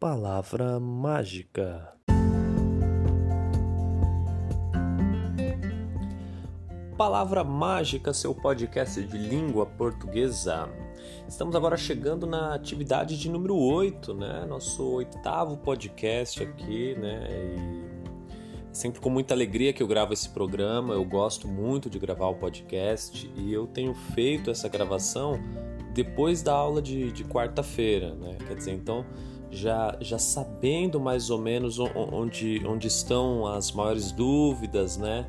[0.00, 1.92] Palavra mágica.
[6.96, 10.70] Palavra mágica, seu podcast de língua portuguesa.
[11.28, 14.46] Estamos agora chegando na atividade de número 8, né?
[14.48, 17.26] Nosso oitavo podcast aqui, né?
[17.30, 20.94] E sempre com muita alegria que eu gravo esse programa.
[20.94, 25.38] Eu gosto muito de gravar o podcast e eu tenho feito essa gravação
[25.92, 28.38] depois da aula de, de quarta-feira, né?
[28.48, 29.04] Quer dizer, então
[29.50, 35.26] já, já sabendo mais ou menos onde, onde estão as maiores dúvidas, né?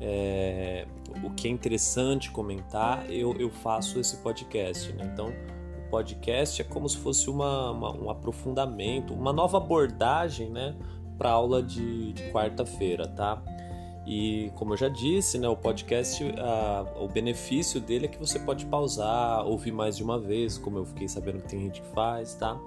[0.00, 0.86] É,
[1.22, 4.92] o que é interessante comentar, eu, eu faço esse podcast.
[4.92, 5.10] Né?
[5.12, 10.74] Então, o podcast é como se fosse uma, uma um aprofundamento, uma nova abordagem né,
[11.18, 13.42] para aula de, de quarta-feira, tá?
[14.06, 18.38] E como eu já disse, né, o podcast, a, o benefício dele é que você
[18.38, 21.88] pode pausar, ouvir mais de uma vez, como eu fiquei sabendo que tem gente que
[21.88, 22.58] faz, tá?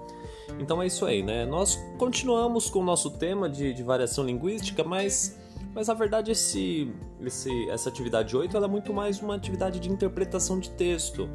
[0.58, 1.44] Então é isso aí, né?
[1.44, 5.38] Nós continuamos com o nosso tema de, de variação linguística, mas,
[5.74, 9.90] mas na verdade esse, esse, essa atividade 8 ela é muito mais uma atividade de
[9.90, 11.28] interpretação de texto.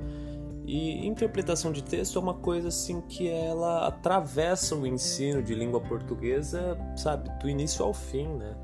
[0.71, 5.81] E interpretação de texto é uma coisa assim que ela atravessa o ensino de língua
[5.81, 8.55] portuguesa, sabe, do início ao fim, né?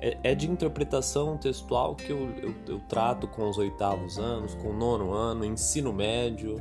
[0.00, 4.70] É, é de interpretação textual que eu, eu, eu trato com os oitavos anos, com
[4.70, 6.56] o nono ano, ensino médio.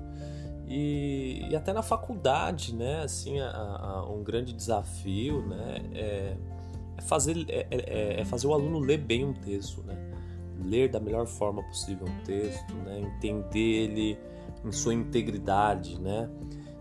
[0.67, 3.01] E, e até na faculdade, né?
[3.01, 5.81] Assim, a, a, um grande desafio, né?
[5.93, 6.37] É,
[6.97, 9.95] é fazer, é, é, é, é, fazer o aluno ler bem um texto, né?
[10.63, 12.99] Ler da melhor forma possível um texto, né?
[12.99, 14.19] Entender ele
[14.65, 16.29] em sua integridade, né?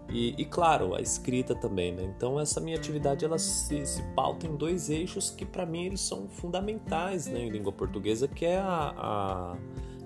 [0.08, 2.02] E, e, claro, a escrita também, né?
[2.16, 6.00] Então essa minha atividade ela se, se pauta em dois eixos que para mim eles
[6.00, 9.56] são fundamentais né, em língua portuguesa, que é a, a,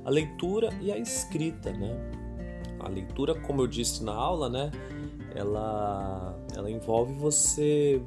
[0.04, 2.29] a leitura e a escrita, né?
[2.80, 4.70] A leitura, como eu disse na aula, né,
[5.34, 8.02] ela, ela envolve você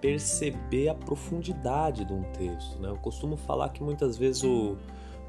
[0.00, 2.90] perceber a profundidade de um texto, né?
[2.90, 4.76] Eu costumo falar que muitas vezes o,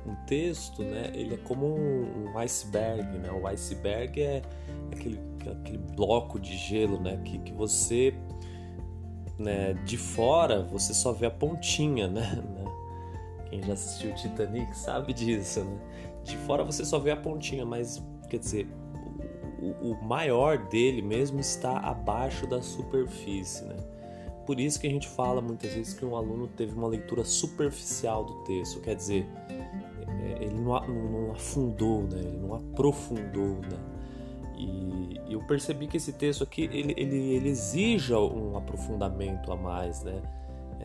[0.05, 3.31] um texto, né, ele é como um, um iceberg, né?
[3.31, 4.41] O iceberg é
[4.91, 8.13] aquele, aquele bloco de gelo, né, que, que você
[9.37, 12.43] né, de fora você só vê a pontinha, né?
[13.49, 15.77] Quem já assistiu Titanic sabe disso, né?
[16.23, 18.67] De fora você só vê a pontinha, mas Quer dizer,
[19.59, 23.77] o, o maior dele mesmo está abaixo da superfície, né?
[24.45, 28.23] Por isso que a gente fala muitas vezes que um aluno teve uma leitura superficial
[28.23, 32.19] do texto, quer dizer, é, ele não, não afundou, né?
[32.19, 33.59] ele não aprofundou.
[33.61, 33.79] Né?
[34.55, 40.03] E, eu percebi que esse texto aqui ele, ele, ele exija um aprofundamento a mais.
[40.03, 40.21] Né?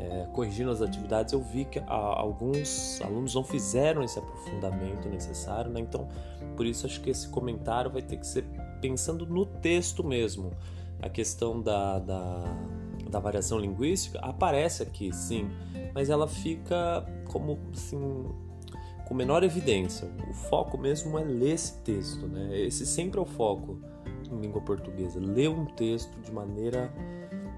[0.00, 5.70] É, corrigindo as atividades, eu vi que a, alguns alunos não fizeram esse aprofundamento necessário,
[5.70, 5.78] né?
[5.78, 6.08] então
[6.56, 8.44] por isso acho que esse comentário vai ter que ser
[8.80, 10.52] pensando no texto mesmo.
[11.02, 12.44] A questão da, da,
[13.10, 15.50] da variação linguística aparece aqui, sim,
[15.94, 18.24] mas ela fica como assim
[19.06, 20.08] com menor evidência.
[20.30, 22.58] O foco mesmo é ler esse texto, né?
[22.58, 23.78] Esse sempre é o foco
[24.30, 26.92] em língua portuguesa, ler um texto de maneira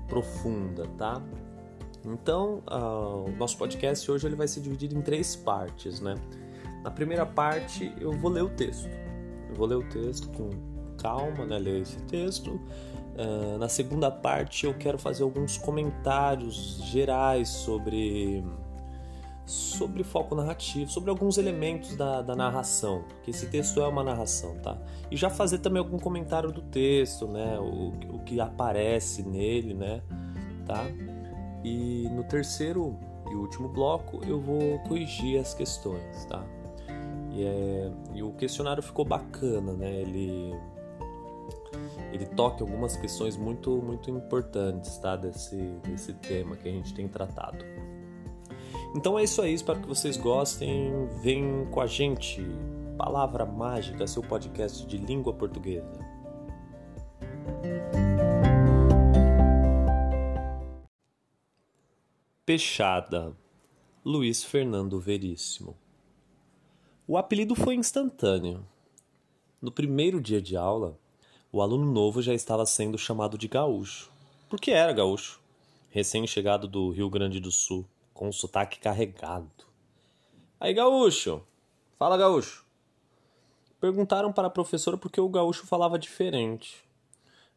[0.08, 1.22] profunda, tá?
[2.04, 6.16] Então, uh, o nosso podcast hoje ele vai se dividir em três partes, né?
[6.82, 8.90] Na primeira parte, eu vou ler o texto.
[9.48, 10.50] Eu vou ler o texto com
[10.98, 11.58] calma, né?
[11.58, 12.60] Ler esse texto.
[13.14, 18.44] Uh, na segunda parte, eu quero fazer alguns comentários gerais sobre
[19.44, 24.56] sobre foco narrativo, sobre alguns elementos da, da narração, que esse texto é uma narração,
[24.60, 24.78] tá?
[25.10, 27.58] E já fazer também algum comentário do texto, né?
[27.58, 30.00] O, o que aparece nele, né?
[30.64, 30.86] Tá?
[31.64, 32.98] E no terceiro
[33.30, 36.44] e último bloco eu vou corrigir as questões, tá?
[37.30, 39.90] E, é, e o questionário ficou bacana, né?
[39.90, 40.54] Ele,
[42.12, 45.16] ele toca algumas questões muito, muito importantes, tá?
[45.16, 47.64] Desse, desse tema que a gente tem tratado.
[48.94, 50.92] Então é isso aí, espero que vocês gostem.
[51.22, 52.44] Vem com a gente.
[52.98, 55.98] Palavra Mágica, seu podcast de língua portuguesa.
[62.44, 63.36] Peixada,
[64.04, 65.78] Luiz Fernando Veríssimo.
[67.06, 68.66] O apelido foi instantâneo.
[69.60, 70.98] No primeiro dia de aula,
[71.52, 74.10] o aluno novo já estava sendo chamado de gaúcho.
[74.50, 75.40] Porque era gaúcho,
[75.90, 79.64] recém-chegado do Rio Grande do Sul, com um sotaque carregado.
[80.58, 81.44] Aí, gaúcho!
[81.96, 82.66] Fala, gaúcho!
[83.80, 86.82] Perguntaram para a professora por que o gaúcho falava diferente.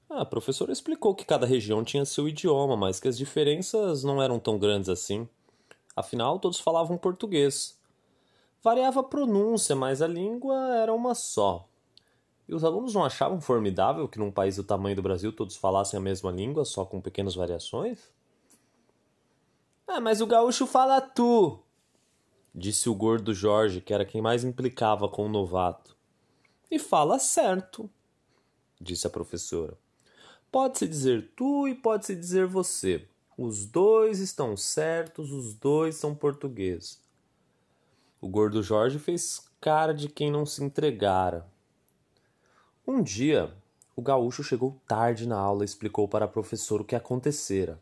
[0.09, 4.21] Ah, a professora explicou que cada região tinha seu idioma, mas que as diferenças não
[4.21, 5.27] eram tão grandes assim.
[5.95, 7.79] Afinal, todos falavam português.
[8.61, 11.67] Variava a pronúncia, mas a língua era uma só.
[12.47, 15.97] E os alunos não achavam formidável que num país do tamanho do Brasil todos falassem
[15.97, 18.11] a mesma língua, só com pequenas variações?
[19.87, 21.59] Ah, mas o gaúcho fala tu,
[22.53, 25.95] disse o gordo Jorge, que era quem mais implicava com o novato.
[26.71, 27.89] E fala certo,
[28.79, 29.77] disse a professora.
[30.55, 33.05] Pode-se dizer tu e pode-se dizer você.
[33.37, 37.03] Os dois estão certos, os dois são portugueses.
[38.21, 41.45] O gordo Jorge fez cara de quem não se entregara.
[42.87, 43.53] Um dia,
[43.97, 47.77] o gaúcho chegou tarde na aula e explicou para a professora o que acontecera.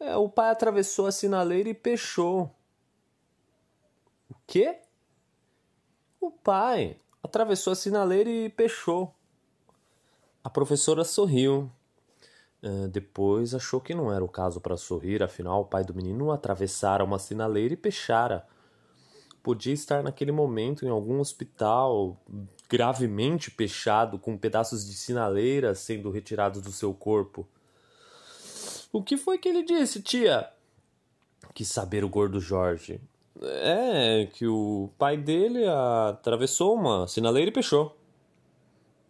[0.00, 2.52] É, o pai atravessou a sinaleira e pechou.
[4.28, 4.80] O quê?
[6.20, 9.14] O pai atravessou a sinaleira e pechou.
[10.42, 11.70] A professora sorriu.
[12.90, 17.04] Depois achou que não era o caso para sorrir, afinal o pai do menino atravessara
[17.04, 18.46] uma sinaleira e pechara.
[19.42, 22.16] Podia estar naquele momento em algum hospital,
[22.66, 27.46] gravemente pechado, com pedaços de sinaleira sendo retirados do seu corpo.
[28.90, 30.48] O que foi que ele disse, tia?
[31.52, 32.98] Quis saber o gordo Jorge.
[33.42, 37.94] É que o pai dele atravessou uma sinaleira e pechou.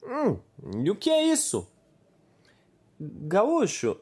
[0.02, 0.38] Hum,
[0.82, 1.68] e o que é isso?
[3.26, 3.98] Gaúcho,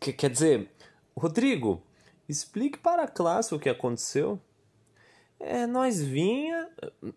[0.00, 0.70] que, quer dizer,
[1.16, 1.82] Rodrigo,
[2.28, 4.40] explique para a classe o que aconteceu.
[5.38, 6.70] É, nós vinha,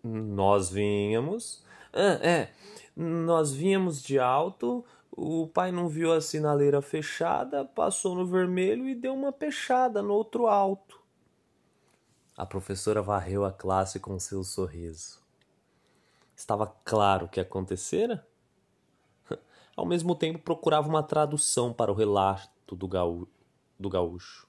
[0.04, 2.52] nós vinhamos, ah, é,
[2.96, 8.96] nós vínhamos de alto, o pai não viu a sinaleira fechada, passou no vermelho e
[8.96, 11.00] deu uma pechada no outro alto.
[12.36, 15.24] A professora varreu a classe com seu sorriso.
[16.36, 18.28] Estava claro o que acontecera?
[19.76, 23.28] Ao mesmo tempo, procurava uma tradução para o relato do, gaú
[23.78, 24.48] do gaúcho.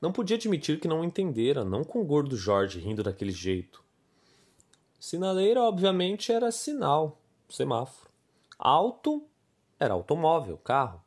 [0.00, 3.82] Não podia admitir que não entendera, não com o gordo Jorge rindo daquele jeito.
[5.00, 7.18] Sinaleira, obviamente, era sinal,
[7.48, 8.10] semáforo.
[8.58, 9.26] Alto
[9.78, 11.02] era automóvel, carro.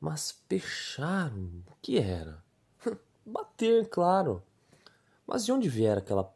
[0.00, 2.42] Mas pechar, o que era?
[3.24, 4.42] Bater, claro.
[5.26, 6.32] Mas de onde viera aquela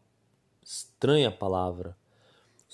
[0.62, 1.97] estranha palavra?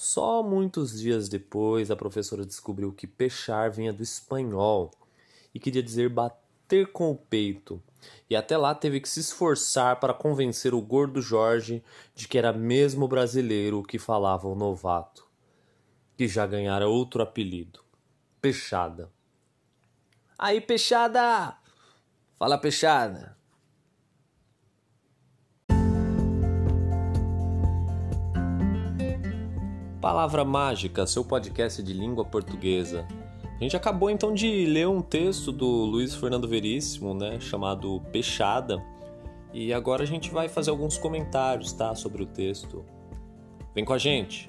[0.00, 4.92] Só muitos dias depois a professora descobriu que pechar vinha do espanhol
[5.52, 7.82] e queria dizer bater com o peito.
[8.30, 11.82] E até lá teve que se esforçar para convencer o gordo Jorge
[12.14, 15.26] de que era mesmo brasileiro que falava o novato,
[16.16, 17.80] que já ganhara outro apelido:
[18.40, 19.10] Peixada.
[20.38, 21.58] Aí, Peixada!
[22.38, 23.36] Fala, Peixada!
[30.00, 33.04] Palavra Mágica, seu podcast de língua portuguesa.
[33.42, 38.80] A gente acabou então de ler um texto do Luiz Fernando Veríssimo, né, chamado Peixada,
[39.52, 42.84] e agora a gente vai fazer alguns comentários, tá, sobre o texto.
[43.74, 44.48] Vem com a gente.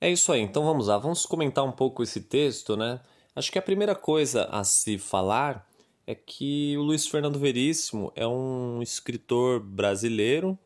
[0.00, 3.00] É isso aí, então vamos lá, vamos comentar um pouco esse texto, né?
[3.36, 5.70] Acho que a primeira coisa a se falar
[6.06, 10.58] é que o Luiz Fernando Veríssimo é um escritor brasileiro.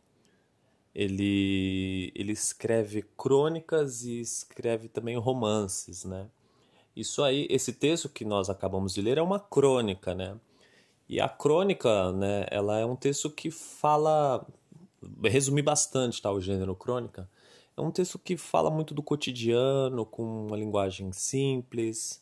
[0.95, 6.29] Ele, ele escreve crônicas e escreve também romances, né?
[6.97, 10.39] Isso aí, esse texto que nós acabamos de ler é uma crônica, né?
[11.09, 14.45] E a crônica, né, ela é um texto que fala,
[15.23, 17.29] resumir bastante, tá, o gênero crônica.
[17.77, 22.21] É um texto que fala muito do cotidiano, com uma linguagem simples,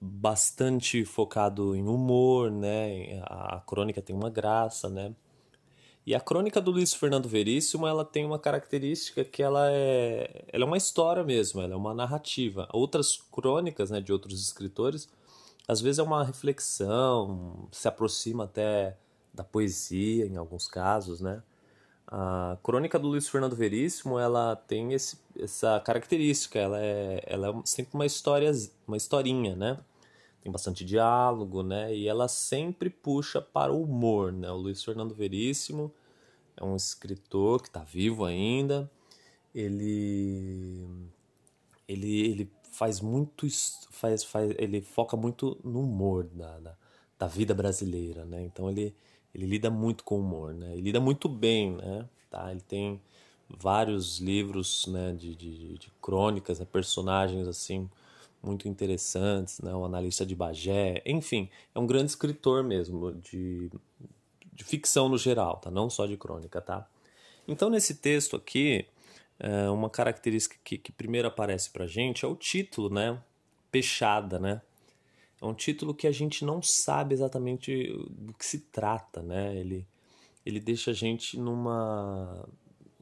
[0.00, 3.20] bastante focado em humor, né?
[3.24, 5.14] A crônica tem uma graça, né?
[6.06, 10.64] E a crônica do Luiz Fernando Veríssimo, ela tem uma característica que ela é, ela
[10.64, 12.66] é uma história mesmo, ela é uma narrativa.
[12.72, 15.08] Outras crônicas, né, de outros escritores,
[15.68, 18.96] às vezes é uma reflexão, se aproxima até
[19.32, 21.42] da poesia em alguns casos, né?
[22.06, 27.62] A crônica do Luiz Fernando Veríssimo, ela tem esse, essa característica, ela é, ela é
[27.64, 28.50] sempre uma história,
[28.86, 29.78] uma historinha, né?
[30.42, 31.94] Tem bastante diálogo, né?
[31.94, 34.50] E ela sempre puxa para o humor, né?
[34.50, 35.92] O Luiz Fernando Veríssimo
[36.56, 38.90] é um escritor que está vivo ainda.
[39.54, 40.86] Ele
[41.86, 43.46] ele, ele faz muito
[43.90, 46.76] faz, faz ele foca muito no humor da, da,
[47.18, 48.42] da vida brasileira, né?
[48.42, 48.94] Então ele
[49.34, 50.72] ele lida muito com o humor, né?
[50.72, 52.08] Ele lida muito bem, né?
[52.30, 52.50] Tá?
[52.50, 53.00] Ele tem
[53.48, 55.12] vários livros, né?
[55.12, 56.66] De, de, de crônicas, né?
[56.70, 57.88] personagens assim
[58.42, 59.74] muito interessantes, né?
[59.74, 63.70] um analista de Bagé, enfim, é um grande escritor mesmo, de,
[64.52, 65.70] de ficção no geral, tá?
[65.70, 66.60] não só de crônica.
[66.60, 66.88] Tá?
[67.46, 68.86] Então, nesse texto aqui,
[69.38, 73.18] é, uma característica que, que primeiro aparece para gente é o título, né?
[73.72, 74.60] Peixada, né?
[75.40, 79.56] É um título que a gente não sabe exatamente do que se trata, né?
[79.56, 79.86] Ele,
[80.44, 82.46] ele deixa a gente numa.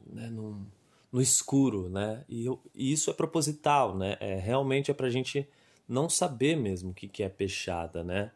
[0.07, 0.65] Né, num,
[1.11, 2.25] no escuro, né?
[2.29, 4.17] E, eu, e, isso é proposital, né?
[4.21, 5.49] É, realmente é pra gente
[5.89, 8.31] não saber mesmo o que, que é peixada, né?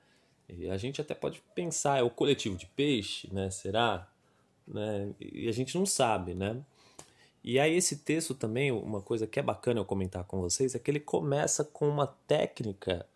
[0.48, 3.50] E a gente até pode pensar, é o coletivo de peixe, né?
[3.50, 4.08] Será?
[4.66, 5.14] Né?
[5.20, 6.62] E a gente não sabe, né?
[7.44, 10.78] E aí esse texto também, uma coisa que é bacana eu comentar com vocês, é
[10.78, 13.06] que ele começa com uma técnica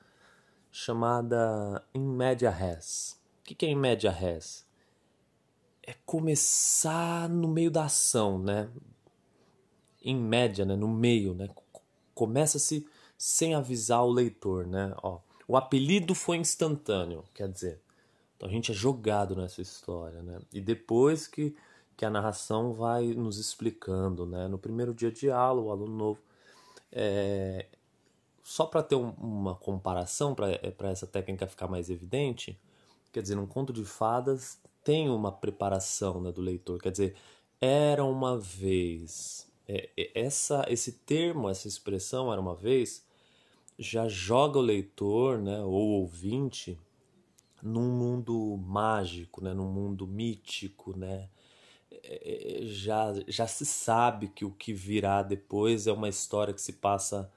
[0.71, 3.21] chamada in media res.
[3.41, 4.67] O que é in media res?
[5.83, 8.69] É começar no meio da ação, né?
[10.07, 10.77] Em média, né?
[10.77, 11.49] No meio, né?
[12.15, 12.87] Começa-se
[13.19, 14.95] sem avisar o leitor, né?
[15.03, 17.81] Ó, o apelido foi instantâneo, quer dizer,
[18.37, 20.41] então a gente é jogado nessa história, né?
[20.53, 21.55] E depois que,
[21.97, 24.49] que a narração vai nos explicando, né?
[24.49, 26.21] No primeiro dia de aula, o aluno novo,
[26.93, 27.67] é...
[28.43, 32.59] só para ter um, uma comparação, para é, essa técnica ficar mais evidente,
[33.13, 37.17] quer dizer, um conto de fadas tem uma preparação né, do leitor, quer dizer,
[37.61, 39.46] era uma vez.
[39.69, 43.05] É, é essa, esse termo, essa expressão, era uma vez,
[43.79, 46.79] já joga o leitor, né, ou ouvinte,
[47.63, 51.29] num mundo mágico, né, num mundo mítico, né?
[51.91, 56.75] É, já, já se sabe que o que virá depois é uma história que se
[56.75, 57.31] passa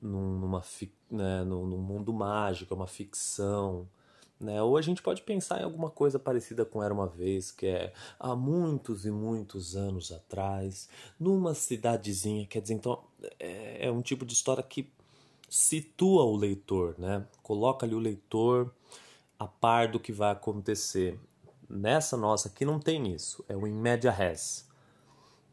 [0.00, 0.62] num, numa,
[1.10, 3.88] né, num, num mundo mágico, é uma ficção.
[4.42, 4.60] Né?
[4.60, 7.92] Ou a gente pode pensar em alguma coisa parecida com Era uma Vez, que é
[8.18, 12.44] há muitos e muitos anos atrás, numa cidadezinha.
[12.46, 13.04] Quer dizer, então
[13.38, 14.92] é, é um tipo de história que
[15.48, 17.26] situa o leitor, né?
[17.42, 18.74] Coloca ali o leitor
[19.38, 21.20] a par do que vai acontecer.
[21.68, 24.68] Nessa nossa aqui não tem isso, é o in media res.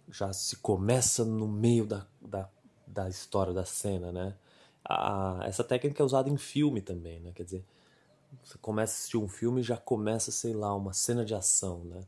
[0.10, 2.50] Já se começa no meio da, da,
[2.88, 4.36] da história da cena, né?
[4.84, 7.32] A, essa técnica é usada em filme também, né?
[7.36, 7.66] Quer dizer,
[8.44, 11.84] você começa a assistir um filme e já começa, sei lá, uma cena de ação,
[11.84, 12.02] né?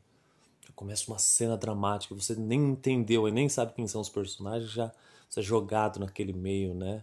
[0.66, 4.70] Já começa uma cena dramática, você nem entendeu e nem sabe quem são os personagens,
[4.70, 4.92] já
[5.28, 7.02] você é jogado naquele meio, né?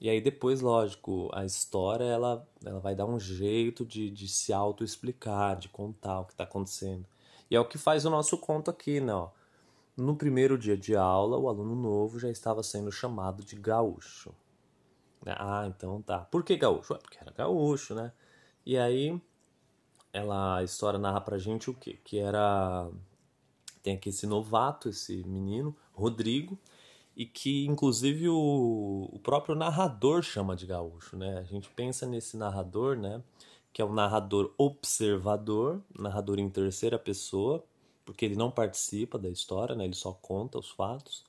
[0.00, 4.52] E aí depois, lógico, a história ela, ela vai dar um jeito de, de se
[4.52, 7.04] auto-explicar, de contar o que está acontecendo.
[7.50, 9.12] E é o que faz o nosso conto aqui, né?
[9.12, 9.30] Ó.
[9.96, 14.32] No primeiro dia de aula, o aluno novo já estava sendo chamado de gaúcho.
[15.26, 16.20] Ah, então tá.
[16.20, 16.94] Por que gaúcho?
[16.94, 18.12] É porque era gaúcho, né?
[18.68, 19.18] E aí,
[20.12, 21.98] ela, a história narra pra gente o quê?
[22.04, 22.86] Que era...
[23.82, 26.58] Tem aqui esse novato, esse menino, Rodrigo,
[27.16, 31.38] e que inclusive o, o próprio narrador chama de gaúcho, né?
[31.38, 33.22] A gente pensa nesse narrador, né?
[33.72, 37.64] Que é o narrador observador, narrador em terceira pessoa,
[38.04, 39.86] porque ele não participa da história, né?
[39.86, 41.24] Ele só conta os fatos.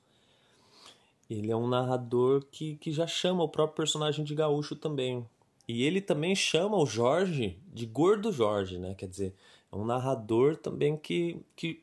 [1.30, 5.26] Ele é um narrador que, que já chama o próprio personagem de gaúcho também.
[5.68, 8.94] E ele também chama o Jorge de Gordo Jorge, né?
[8.94, 9.34] Quer dizer,
[9.70, 11.82] é um narrador também que, que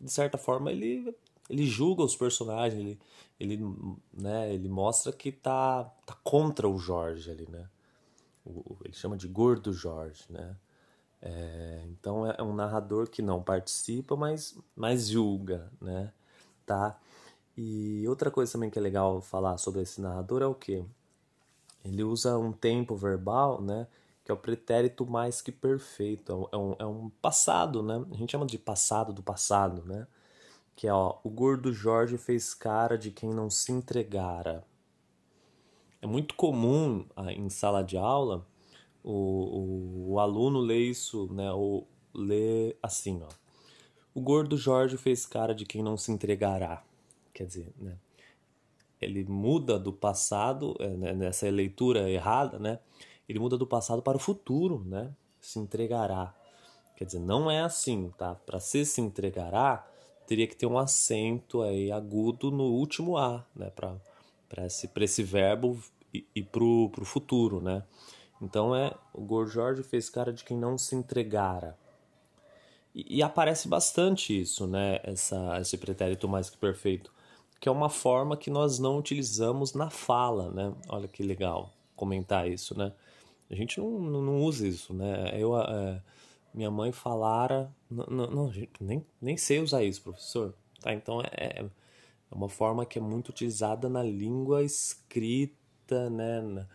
[0.00, 1.14] de certa forma, ele
[1.50, 2.98] ele julga os personagens, ele,
[3.38, 3.60] ele,
[4.12, 7.68] né, ele mostra que tá, tá contra o Jorge ali, né?
[8.46, 10.56] O, ele chama de gordo Jorge, né?
[11.20, 16.12] É, então é, é um narrador que não participa, mas, mas julga, né?
[16.64, 16.98] Tá?
[17.56, 20.84] E outra coisa também que é legal falar sobre esse narrador é o que?
[21.84, 23.86] Ele usa um tempo verbal, né?
[24.24, 26.48] Que é o pretérito mais que perfeito.
[26.52, 28.04] É um, é um passado, né?
[28.10, 30.06] A gente chama de passado do passado, né?
[30.80, 34.64] que é ó, o gordo Jorge fez cara de quem não se entregara.
[36.00, 38.46] É muito comum ah, em sala de aula
[39.04, 43.28] o, o, o aluno ler isso, né, ou ler assim, ó.
[44.14, 46.82] O gordo Jorge fez cara de quem não se entregará.
[47.34, 47.98] Quer dizer, né,
[49.00, 52.78] ele muda do passado, é, né, nessa leitura errada, né,
[53.28, 56.34] ele muda do passado para o futuro, né, se entregará.
[56.96, 58.34] Quer dizer, não é assim, tá?
[58.34, 59.88] Para se se entregará,
[60.26, 65.80] teria que ter um acento aí agudo no último A, né, para esse, esse verbo
[66.12, 67.82] e, e pro, pro futuro, né?
[68.40, 71.76] Então é o Gordo Jorge fez cara de quem não se entregara.
[72.94, 75.00] E, e, aparece bastante isso, né?
[75.02, 77.12] Essa, esse pretérito mais que perfeito,
[77.60, 80.74] que é uma forma que nós não utilizamos na fala, né?
[80.88, 82.92] Olha que legal comentar isso, né?
[83.50, 85.38] A gente não, não, usa isso, né?
[85.38, 86.02] Eu é,
[86.54, 87.70] minha mãe falara.
[87.90, 90.54] Não, não, não, nem, nem sei usar isso, professor.
[90.80, 90.94] Tá?
[90.94, 96.40] Então é, é uma forma que é muito utilizada na língua escrita, né?
[96.40, 96.66] Na,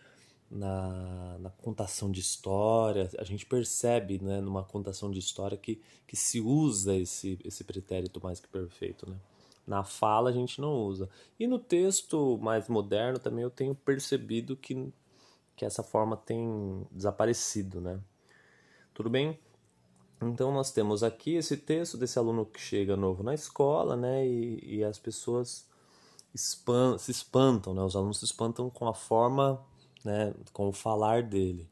[0.48, 3.10] na, na, contação de história.
[3.18, 8.20] A gente percebe né, numa contação de história que, que se usa esse, esse pretérito
[8.22, 9.10] mais que perfeito.
[9.10, 9.16] Né?
[9.66, 11.08] Na fala a gente não usa.
[11.38, 14.92] E no texto mais moderno também eu tenho percebido que,
[15.56, 17.80] que essa forma tem desaparecido.
[17.80, 17.98] Né?
[18.94, 19.38] Tudo bem?
[20.22, 24.26] Então nós temos aqui esse texto desse aluno que chega novo na escola, né?
[24.26, 25.68] E, e as pessoas
[26.34, 27.82] espan se espantam, né?
[27.82, 29.60] Os alunos se espantam com a forma,
[30.04, 30.32] né?
[30.52, 31.68] Com o falar dele.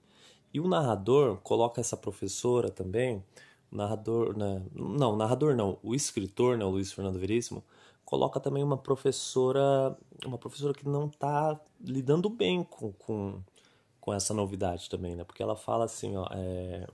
[0.52, 3.24] E o narrador coloca essa professora também,
[3.72, 4.62] narrador, né?
[4.74, 6.64] Não, narrador não, o escritor, né?
[6.64, 7.64] O Luiz Fernando Veríssimo
[8.04, 13.42] coloca também uma professora, uma professora que não está lidando bem com, com,
[14.00, 15.24] com essa novidade também, né?
[15.24, 16.86] Porque ela fala assim, ó, é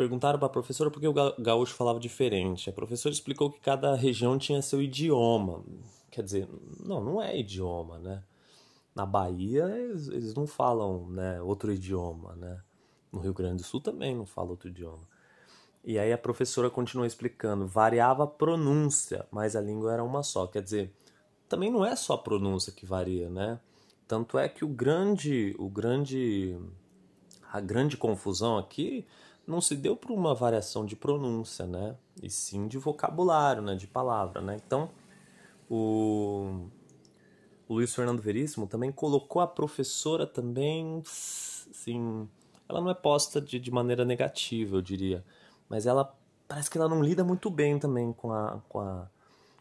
[0.00, 2.70] Perguntaram para a professora por que o gaúcho falava diferente.
[2.70, 5.62] A professora explicou que cada região tinha seu idioma.
[6.10, 6.48] Quer dizer,
[6.82, 8.24] não, não é idioma, né?
[8.94, 12.62] Na Bahia eles, eles não falam né, outro idioma, né?
[13.12, 15.06] No Rio Grande do Sul também não fala outro idioma.
[15.82, 20.46] E aí a professora continuou explicando, variava a pronúncia, mas a língua era uma só.
[20.46, 20.92] Quer dizer,
[21.48, 23.58] também não é só a pronúncia que varia, né?
[24.06, 26.58] Tanto é que o grande, o grande,
[27.50, 29.06] a grande confusão aqui
[29.46, 31.96] não se deu por uma variação de pronúncia, né?
[32.22, 33.74] E sim de vocabulário, né?
[33.74, 34.60] De palavra, né?
[34.64, 34.90] Então,
[35.68, 36.66] o,
[37.68, 42.28] o Luiz Fernando Veríssimo também colocou a professora também, sim,
[42.68, 45.24] ela não é posta de, de maneira negativa, eu diria,
[45.70, 46.14] mas ela
[46.46, 49.08] parece que ela não lida muito bem também com a, com a,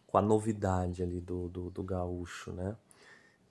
[0.07, 2.75] com a novidade ali do, do, do gaúcho, né?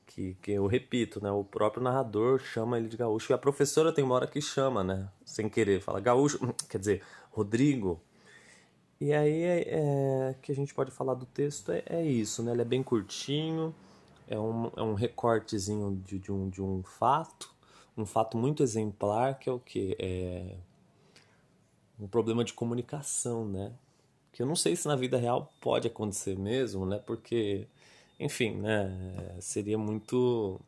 [0.08, 1.30] que, que eu repito, né?
[1.30, 4.82] O próprio narrador chama ele de gaúcho e a professora tem uma hora que chama,
[4.82, 5.08] né?
[5.24, 6.38] Sem querer, fala gaúcho,
[6.68, 8.00] quer dizer, Rodrigo.
[9.00, 12.52] E aí é, é, que a gente pode falar do texto é, é, isso, né?
[12.52, 13.72] Ele é bem curtinho,
[14.26, 17.54] é um, é um recortezinho de, de, um, de um fato,
[17.96, 19.96] um fato muito exemplar, que é o que?
[20.00, 20.56] É
[22.00, 23.72] um problema de comunicação, né?
[24.32, 26.98] Que eu não sei se na vida real pode acontecer mesmo, né?
[26.98, 27.66] Porque
[28.18, 29.36] enfim, né?
[29.40, 30.60] Seria muito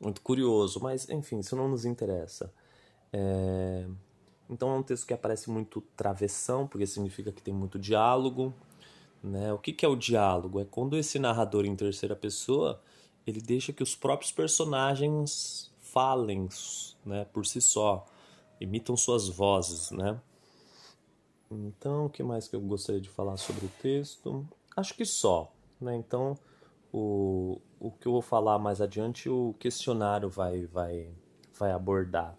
[0.00, 2.52] muito curioso, mas enfim, isso não nos interessa.
[3.12, 3.86] É...
[4.48, 8.54] Então é um texto que aparece muito travessão, porque significa que tem muito diálogo.
[9.22, 9.52] Né?
[9.52, 10.60] O que, que é o diálogo?
[10.60, 12.80] É quando esse narrador em terceira pessoa
[13.26, 16.48] ele deixa que os próprios personagens falem
[17.04, 18.06] né, por si só,
[18.60, 19.90] imitam suas vozes.
[19.90, 20.20] Né?
[21.50, 24.46] Então, o que mais que eu gostaria de falar sobre o texto?
[24.76, 25.52] Acho que só.
[25.80, 25.96] Né?
[25.96, 26.34] Então,
[26.92, 31.10] o, o que eu vou falar mais adiante, o questionário vai, vai,
[31.58, 32.36] vai abordar.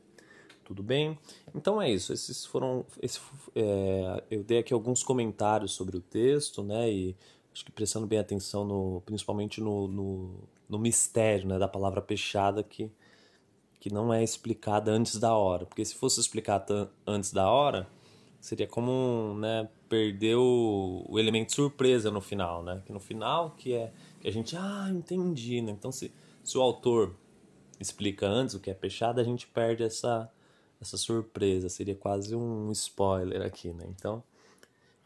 [0.63, 1.17] Tudo bem?
[1.55, 2.11] Então é isso.
[2.11, 2.85] Esses foram.
[3.01, 3.21] Esse,
[3.55, 6.91] é, eu dei aqui alguns comentários sobre o texto, né?
[6.91, 7.15] E
[7.53, 10.35] acho que prestando bem atenção, no, principalmente no, no,
[10.67, 12.91] no mistério né, da palavra peixada, que,
[13.79, 15.65] que não é explicada antes da hora.
[15.65, 17.87] Porque se fosse explicada antes da hora,
[18.39, 22.81] seria como né, perder o, o, elemento surpresa no final, né?
[22.85, 25.71] Que no final que é que a gente, ah, entendi, né?
[25.71, 26.11] Então se,
[26.43, 27.15] se o autor
[27.79, 30.31] explica antes o que é peixada, a gente perde essa
[30.79, 33.85] essa surpresa, seria quase um spoiler aqui, né?
[33.89, 34.23] Então,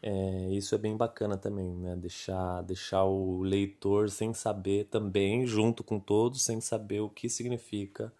[0.02, 1.96] é, isso é bem bacana também, né?
[1.96, 8.12] Deixar, deixar o leitor sem saber também, junto com todos, sem saber o que significa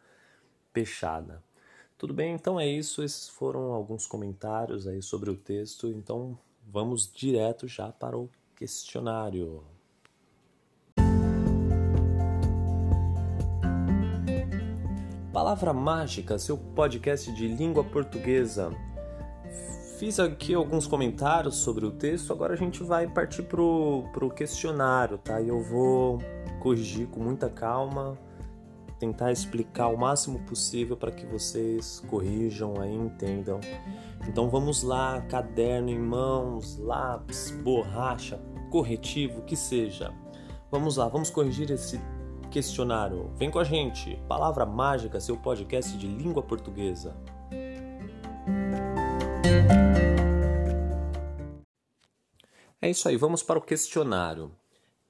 [0.72, 1.42] peixada.
[1.98, 3.02] Tudo bem, então é isso.
[3.02, 5.86] Esses foram alguns comentários aí sobre o texto.
[5.88, 9.62] Então vamos direto já para o questionário.
[15.32, 18.70] Palavra Mágica, seu podcast de língua portuguesa.
[19.98, 25.16] Fiz aqui alguns comentários sobre o texto, agora a gente vai partir para o questionário,
[25.18, 25.40] tá?
[25.40, 26.18] E eu vou
[26.60, 28.18] corrigir com muita calma
[29.02, 33.58] tentar explicar o máximo possível para que vocês corrijam aí, entendam.
[34.28, 40.14] Então vamos lá, caderno em mãos, lápis, borracha, corretivo, que seja.
[40.70, 42.00] Vamos lá, vamos corrigir esse
[42.48, 43.32] questionário.
[43.34, 44.16] Vem com a gente.
[44.28, 47.16] Palavra Mágica, seu podcast de língua portuguesa.
[52.80, 54.52] É isso aí, vamos para o questionário.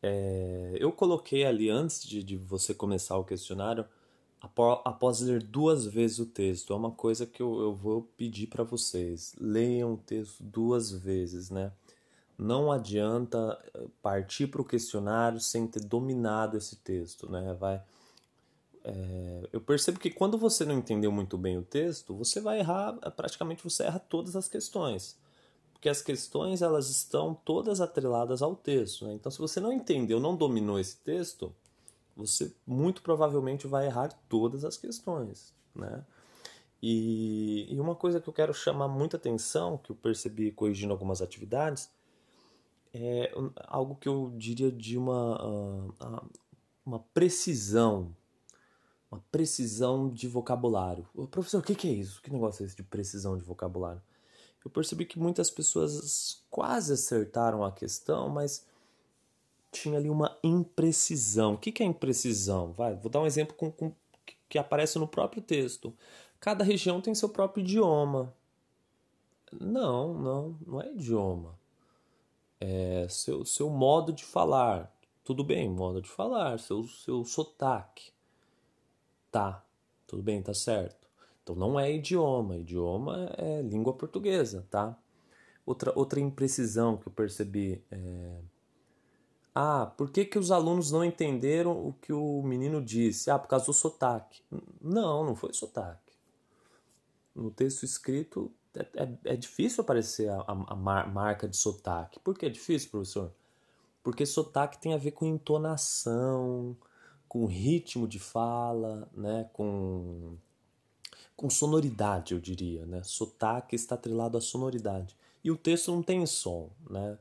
[0.02, 3.86] É, eu coloquei ali antes de, de, você começar o questionário,
[4.84, 6.72] após ler duas vezes o texto.
[6.72, 9.34] É uma coisa que eu, eu vou pedir para vocês.
[9.40, 11.72] Leiam o texto duas vezes, né?
[12.36, 17.54] Não adianta eh, partir para o questionário sem ter dominado esse texto, né?
[17.60, 17.80] Vai,
[18.84, 22.94] é, eu percebo que quando você não entendeu muito bem o texto, você vai errar,
[23.12, 25.16] praticamente você erra todas as questões
[25.82, 29.04] porque as questões elas estão todas atreladas ao texto.
[29.04, 29.14] Né?
[29.14, 31.52] Então, se você não entendeu, não dominou esse texto,
[32.16, 35.52] você muito provavelmente vai errar todas as questões.
[35.74, 36.04] Né?
[36.80, 41.20] E, e uma coisa que eu quero chamar muita atenção, que eu percebi corrigindo algumas
[41.20, 41.90] atividades,
[42.94, 43.34] é
[43.66, 46.30] algo que eu diria de uma, uh,
[46.86, 48.14] uma precisão,
[49.10, 51.08] uma precisão de vocabulário.
[51.28, 52.22] Professor, o que é isso?
[52.22, 54.00] Que negócio é esse de precisão de vocabulário?
[54.64, 58.64] Eu percebi que muitas pessoas quase acertaram a questão, mas
[59.72, 61.54] tinha ali uma imprecisão.
[61.54, 62.72] O que é imprecisão?
[62.72, 63.92] Vai, vou dar um exemplo com, com,
[64.48, 65.94] que aparece no próprio texto.
[66.38, 68.34] Cada região tem seu próprio idioma.
[69.60, 71.58] Não, não, não é idioma.
[72.60, 74.94] É seu, seu modo de falar.
[75.24, 78.12] Tudo bem, modo de falar, seu, seu sotaque.
[79.30, 79.64] Tá,
[80.06, 81.01] tudo bem, tá certo.
[81.42, 84.96] Então não é idioma, idioma é língua portuguesa, tá?
[85.66, 88.40] Outra, outra imprecisão que eu percebi é...
[89.54, 93.30] Ah, por que, que os alunos não entenderam o que o menino disse?
[93.30, 94.42] Ah, por causa do sotaque.
[94.80, 96.12] Não, não foi sotaque.
[97.34, 102.18] No texto escrito é, é, é difícil aparecer a, a, a marca de sotaque.
[102.20, 103.32] Por que é difícil, professor?
[104.02, 106.76] Porque sotaque tem a ver com entonação,
[107.28, 109.48] com ritmo de fala, né?
[109.52, 110.36] com
[111.36, 113.02] com sonoridade, eu diria, né?
[113.02, 115.16] Sotaque está atrelado à sonoridade.
[115.42, 117.18] E o texto não tem som, né?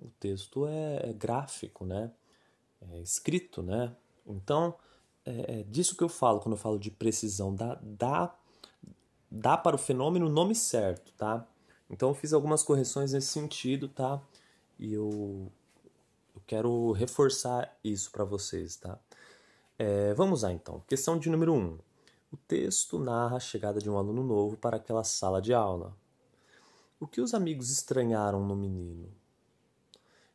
[0.00, 2.10] O texto é, é gráfico, né?
[2.80, 3.94] É escrito, né?
[4.26, 4.74] Então,
[5.24, 7.54] é, é, disso que eu falo quando eu falo de precisão.
[7.54, 8.34] Dá, dá,
[9.30, 11.46] dá para o fenômeno o nome certo, tá?
[11.90, 14.20] Então, eu fiz algumas correções nesse sentido, tá?
[14.78, 15.50] E eu,
[16.34, 18.98] eu quero reforçar isso para vocês, tá?
[19.78, 20.82] É, vamos lá, então.
[20.88, 21.56] Questão de número 1.
[21.56, 21.78] Um.
[22.30, 25.96] O texto narra a chegada de um aluno novo para aquela sala de aula.
[27.00, 29.08] O que os amigos estranharam no menino?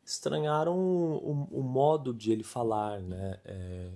[0.04, 3.40] Estranharam o, o, o modo de ele falar, né?
[3.44, 3.90] É,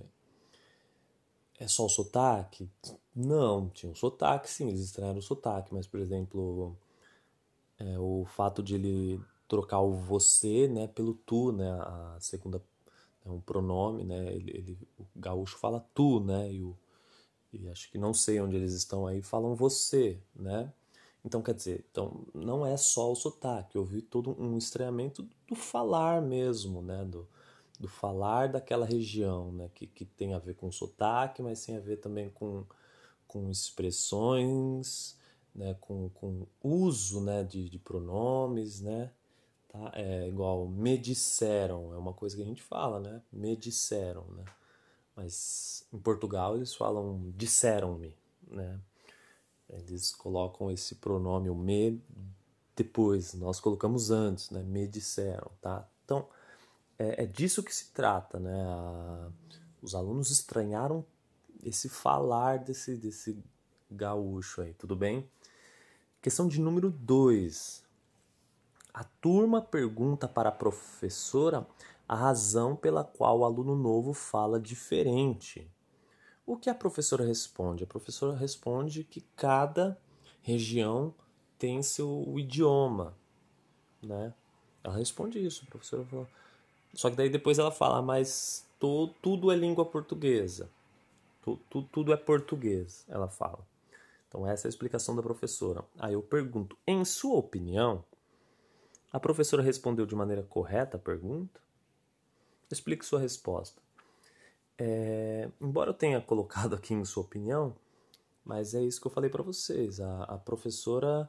[1.61, 2.71] é só o sotaque?
[3.15, 6.77] Não, tinha um sotaque, sim, eles estranharam o sotaque, mas, por exemplo,
[7.79, 11.69] é, o fato de ele trocar o você né, pelo tu, né?
[11.71, 12.63] A segunda
[13.27, 14.33] é um pronome, né?
[14.33, 16.53] Ele, ele, o gaúcho fala tu, né?
[16.53, 16.77] E o
[17.53, 20.73] e acho que não sei onde eles estão aí, falam você, né?
[21.25, 25.55] Então, quer dizer, então, não é só o sotaque, eu vi todo um estranhamento do
[25.55, 27.05] falar mesmo, né?
[27.05, 27.29] Do,
[27.79, 29.71] do falar daquela região, né?
[29.75, 32.65] Que, que tem a ver com sotaque, mas tem a ver também com,
[33.27, 35.19] com expressões,
[35.55, 35.75] né?
[35.81, 37.43] com, com uso né?
[37.45, 39.11] de, de pronomes, né?
[39.69, 39.93] Tá?
[39.95, 43.23] É igual me disseram, é uma coisa que a gente fala, né?
[43.33, 44.45] Me disseram, né?
[45.19, 48.15] Mas em Portugal eles falam disseram-me,
[48.47, 48.79] né?
[49.69, 52.01] Eles colocam esse pronome o me
[52.77, 54.63] depois, nós colocamos antes, né?
[54.63, 55.85] Me disseram, tá?
[56.05, 56.29] Então
[56.97, 58.63] é, é disso que se trata, né?
[58.63, 59.29] A,
[59.83, 61.05] os alunos estranharam
[61.65, 63.43] esse falar desse desse
[63.91, 65.29] gaúcho aí, tudo bem?
[66.23, 67.83] Questão de número 2.
[68.95, 71.67] A turma pergunta para a professora
[72.09, 75.71] a razão pela qual o aluno novo fala diferente.
[76.47, 77.85] O que a professora responde?
[77.85, 80.01] A professora responde que cada
[80.41, 81.15] região
[81.59, 83.15] tem seu idioma,
[84.03, 84.33] né?
[84.83, 86.29] Ela responde isso, a professora fala.
[86.95, 90.71] Só que daí depois ela fala, mas to, tudo é língua portuguesa.
[91.43, 93.67] Tu, tu, tudo é português, ela fala.
[94.29, 95.85] Então essa é a explicação da professora.
[95.99, 98.03] Aí eu pergunto, em sua opinião,
[99.13, 101.68] a professora respondeu de maneira correta a pergunta?
[102.71, 103.81] Explique sua resposta.
[104.79, 107.75] É, embora eu tenha colocado aqui em sua opinião,
[108.45, 110.01] mas é isso que eu falei para vocês.
[110.01, 111.29] A, a, professora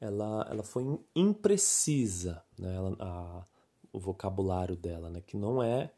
[0.00, 0.84] ela, ela foi
[1.16, 2.74] imprecisa, né?
[2.76, 3.44] Ela, a,
[3.92, 5.20] o vocabulário dela, né?
[5.20, 5.90] Que não é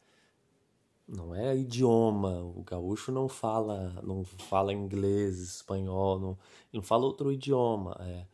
[1.06, 2.40] não é idioma.
[2.42, 6.38] O gaúcho não fala não fala inglês, espanhol, não,
[6.72, 7.96] não fala outro idioma.
[8.00, 8.26] É,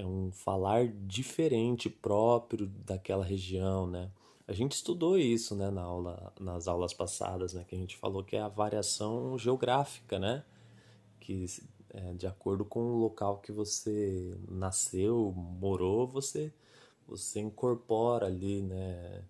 [0.00, 4.10] é um falar diferente próprio daquela região, né?
[4.46, 8.22] A gente estudou isso, né, na aula, nas aulas passadas, né, que a gente falou
[8.22, 10.44] que é a variação geográfica, né,
[11.18, 11.46] que
[11.90, 16.52] é, de acordo com o local que você nasceu, morou, você
[17.06, 19.24] você incorpora ali, né,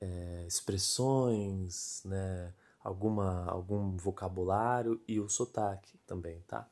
[0.00, 2.52] é, expressões, né,
[2.82, 6.68] alguma algum vocabulário e o sotaque também, tá?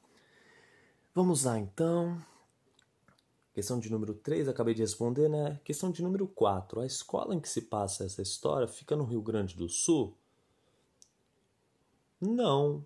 [1.15, 2.21] Vamos lá então.
[3.53, 5.61] Questão de número 3, acabei de responder, né?
[5.65, 6.81] Questão de número 4.
[6.81, 10.17] A escola em que se passa essa história fica no Rio Grande do Sul?
[12.21, 12.85] Não.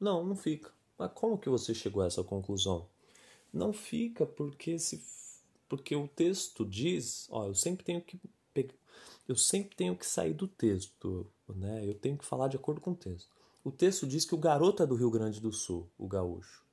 [0.00, 0.72] Não, não fica.
[0.98, 2.86] Mas como que você chegou a essa conclusão?
[3.52, 5.02] Não fica porque se
[5.68, 8.20] porque o texto diz, ó, eu sempre tenho que
[9.28, 11.86] eu sempre tenho que sair do texto, né?
[11.86, 13.28] Eu tenho que falar de acordo com o texto.
[13.64, 16.64] O texto diz que o garoto é do Rio Grande do Sul, o gaúcho.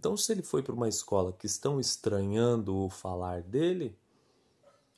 [0.00, 3.94] Então, se ele foi para uma escola que estão estranhando o falar dele,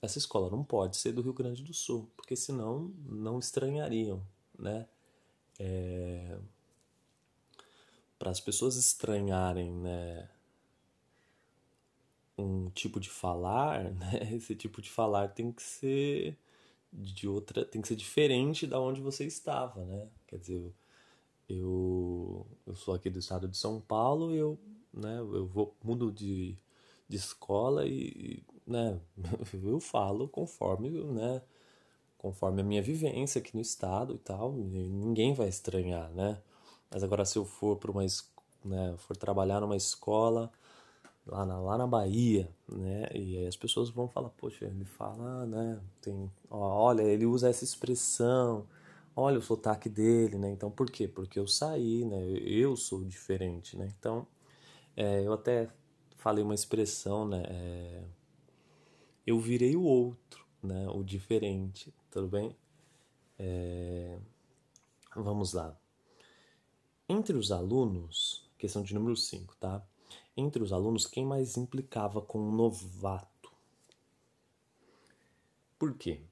[0.00, 4.24] essa escola não pode ser do Rio Grande do Sul, porque senão não estranhariam,
[4.56, 4.86] né?
[5.58, 6.38] É...
[8.16, 10.28] Para as pessoas estranharem, né?
[12.38, 14.34] um tipo de falar, né?
[14.36, 16.38] Esse tipo de falar tem que ser
[16.92, 20.08] de outra, tem que ser diferente da onde você estava, né?
[20.28, 20.72] Quer dizer,
[21.48, 24.58] eu, eu sou aqui do estado de São Paulo eu,
[24.92, 26.57] né, eu vou mudo de,
[27.09, 29.00] de escola e, né,
[29.62, 31.42] eu falo conforme, né,
[32.18, 36.40] conforme a minha vivência aqui no estado e tal, ninguém vai estranhar, né?
[36.90, 38.05] Mas agora se eu for para uma
[38.64, 40.52] né, for trabalhar numa escola
[41.26, 43.09] lá na, lá na Bahia, né?
[43.14, 45.81] E aí as pessoas vão falar, poxa, ele fala, né?
[46.00, 48.66] Tem, ó, olha, ele usa essa expressão,
[49.16, 50.50] olha o sotaque dele, né?
[50.50, 51.09] Então por quê?
[51.09, 52.22] Porque eu saí, né?
[52.44, 53.92] Eu sou diferente, né?
[53.98, 54.26] Então
[54.96, 55.68] é, eu até
[56.16, 57.42] falei uma expressão, né?
[57.48, 58.05] É,
[59.26, 60.88] eu virei o outro, né?
[60.88, 62.57] O diferente, tudo bem?
[63.38, 64.18] É,
[65.16, 65.76] vamos lá.
[67.09, 69.83] Entre os alunos, questão de número 5, tá?
[70.37, 73.52] Entre os alunos, quem mais implicava com um novato?
[75.78, 76.22] Por quê?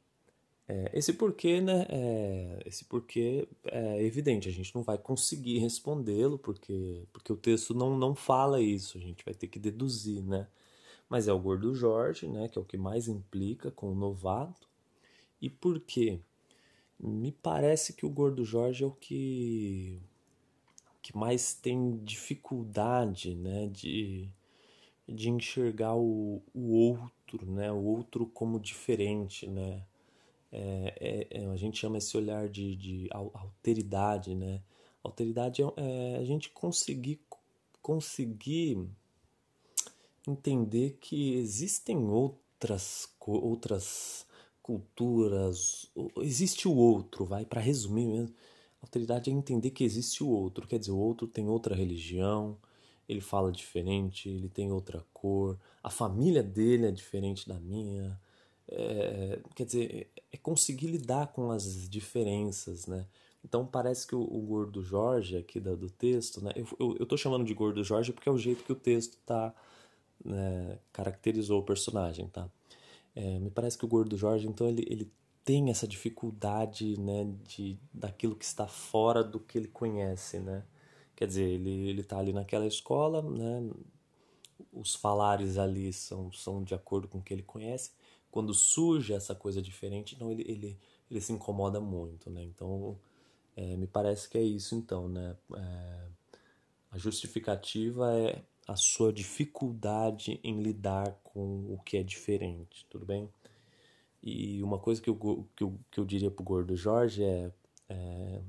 [0.71, 1.85] É, esse porquê, né?
[1.89, 7.75] É, esse porquê é evidente, a gente não vai conseguir respondê-lo porque, porque o texto
[7.75, 10.47] não, não fala isso, a gente vai ter que deduzir, né?
[11.09, 12.49] Mas é o Gordo Jorge, né?
[12.49, 14.69] Que é o que mais implica com o novato.
[15.43, 16.21] E por quê?
[16.99, 20.01] Me parece que o Gordo Jorge é o que
[21.03, 24.29] que mais tem dificuldade né, de,
[25.09, 29.49] de enxergar o, o outro, né, o outro como diferente.
[29.49, 29.83] Né?
[30.53, 34.35] É, é, é a gente chama esse olhar de, de alteridade.
[34.35, 34.63] Né?
[35.03, 37.21] Alteridade é, é a gente conseguir,
[37.83, 38.87] conseguir
[40.27, 44.27] entender que existem outras, outras
[44.63, 48.35] culturas, existe o outro, vai, para resumir mesmo
[48.83, 52.57] Alteridade é entender que existe o outro, quer dizer, o outro tem outra religião,
[53.09, 58.19] ele fala diferente, ele tem outra cor, a família dele é diferente da minha.
[58.71, 63.07] É, quer dizer, é conseguir lidar com as diferenças, né?
[63.45, 66.53] Então parece que o, o Gordo Jorge aqui da, do texto, né?
[66.55, 69.19] Eu, eu, eu tô chamando de Gordo Jorge porque é o jeito que o texto
[69.27, 69.55] tá,
[70.25, 72.49] né, caracterizou o personagem, tá?
[73.15, 75.11] É, me parece que o Gordo Jorge, então, ele, ele
[75.45, 80.65] tem essa dificuldade né, de, daquilo que está fora do que ele conhece, né?
[81.17, 83.71] Quer dizer, ele ele está ali naquela escola, né?
[84.73, 87.91] Os falares ali são, são de acordo com o que ele conhece.
[88.31, 90.79] Quando surge essa coisa diferente, então ele, ele,
[91.11, 92.43] ele se incomoda muito, né?
[92.45, 92.99] Então,
[93.57, 95.37] é, me parece que é isso, então, né?
[95.55, 96.07] É,
[96.93, 103.29] a justificativa é a sua dificuldade em lidar com o que é diferente, tudo bem?
[104.23, 107.51] E uma coisa que eu, que eu, que eu diria pro Gordo Jorge é,
[107.89, 108.41] é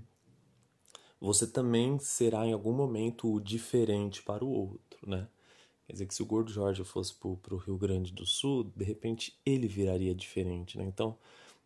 [1.20, 5.28] você também será em algum momento o diferente para o outro, né?
[5.92, 8.86] Quer dizer que se o Gordo Jorge fosse para o Rio Grande do Sul, de
[8.86, 10.86] repente ele viraria diferente, né?
[10.86, 11.18] Então,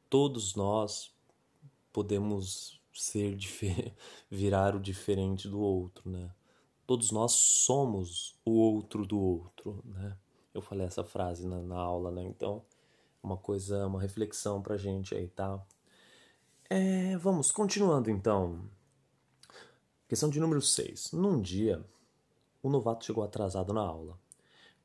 [0.09, 1.13] todos nós
[1.93, 3.37] podemos ser
[4.27, 6.31] virar o diferente do outro, né?
[6.87, 10.17] Todos nós somos o outro do outro, né?
[10.55, 12.23] Eu falei essa frase na, na aula, né?
[12.23, 12.65] Então,
[13.21, 15.63] uma coisa, uma reflexão pra gente aí, tá?
[16.67, 18.67] É, vamos, continuando então.
[20.07, 21.11] Questão de número 6.
[21.11, 21.85] Num dia,
[22.65, 24.17] o novato chegou atrasado na aula.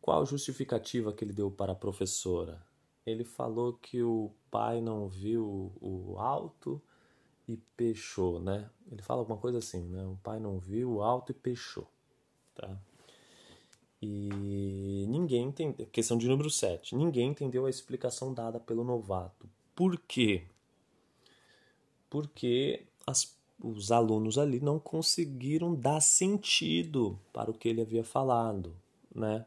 [0.03, 2.63] Qual justificativa que ele deu para a professora?
[3.07, 6.81] Ele falou que o pai não viu o alto
[7.49, 8.69] e pechou, né?
[8.93, 10.05] Ele fala alguma coisa assim, né?
[10.07, 11.91] O pai não viu o alto e pechou,
[12.55, 12.79] tá?
[14.03, 15.87] E ninguém entendeu.
[15.87, 16.95] Questão de número 7.
[16.95, 19.49] Ninguém entendeu a explicação dada pelo novato.
[19.75, 20.45] Por quê?
[22.11, 28.75] Porque as, os alunos ali não conseguiram dar sentido para o que ele havia falado,
[29.15, 29.45] né?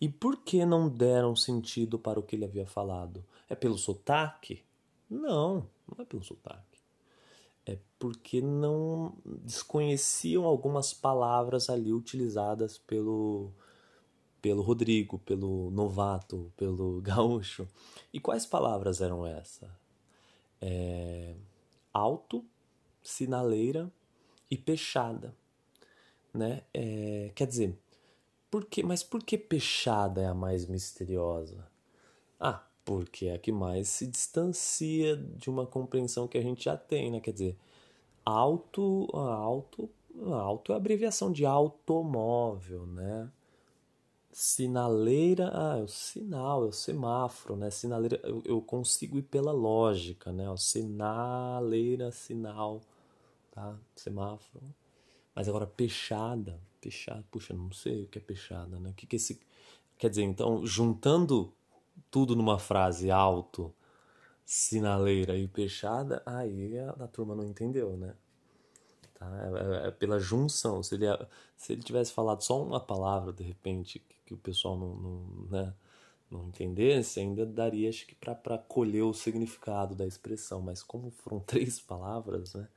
[0.00, 3.24] E por que não deram sentido para o que ele havia falado?
[3.48, 4.62] É pelo sotaque?
[5.08, 6.80] Não, não é pelo sotaque.
[7.64, 13.50] É porque não desconheciam algumas palavras ali utilizadas pelo
[14.42, 17.66] pelo Rodrigo, pelo novato, pelo gaúcho.
[18.12, 19.70] E quais palavras eram essas?
[20.60, 21.34] É,
[21.94, 22.44] alto,
[23.04, 23.90] sinaleira
[24.50, 25.34] e peixada.
[26.32, 26.62] Né?
[26.72, 27.78] É, quer dizer,
[28.50, 31.66] por que, mas por que peixada é a mais misteriosa?
[32.38, 36.76] Ah, porque é a que mais se distancia de uma compreensão que a gente já
[36.76, 37.20] tem, né?
[37.20, 37.56] Quer dizer,
[38.24, 39.88] alto, alto,
[40.26, 43.30] alto é abreviação de automóvel, né?
[44.32, 47.70] Sinaleira, ah, é o sinal, é o semáforo, né?
[47.70, 50.50] Sinaleira, eu, eu consigo ir pela lógica, né?
[50.50, 52.80] O sinaleira, sinal,
[53.54, 53.78] tá?
[53.94, 54.64] Semáforo.
[55.34, 58.90] Mas agora peixada, peixada, puxa, não sei o que é peixada, né?
[58.90, 59.40] O que que é esse
[59.98, 61.52] Quer dizer, então, juntando
[62.10, 63.72] tudo numa frase alto,
[64.44, 68.14] sinaleira e peixada, aí a, a turma não entendeu, né?
[69.14, 69.26] Tá?
[69.26, 70.82] É, é, é, pela junção.
[70.82, 71.06] Se ele,
[71.56, 75.20] se ele tivesse falado só uma palavra, de repente, que, que o pessoal não, não,
[75.50, 75.74] né,
[76.30, 80.60] não entendesse, ainda daria, acho que, para colher o significado da expressão.
[80.60, 82.68] Mas como foram três palavras, né?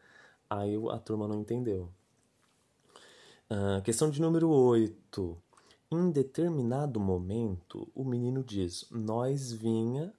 [0.50, 1.90] Aí a turma não entendeu.
[3.50, 5.38] Uh, questão de número 8.
[5.90, 10.14] Em determinado momento, o menino diz: Nós vinha,